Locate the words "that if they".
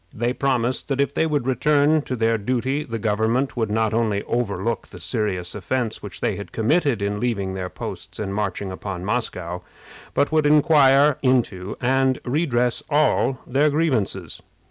0.87-1.27